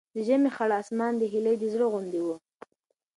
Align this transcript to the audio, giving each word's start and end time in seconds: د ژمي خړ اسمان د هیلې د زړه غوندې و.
د 0.13 0.15
ژمي 0.27 0.49
خړ 0.55 0.69
اسمان 0.81 1.13
د 1.17 1.23
هیلې 1.33 1.53
د 1.61 1.63
زړه 1.73 1.85
غوندې 1.91 2.21
و. 2.23 2.27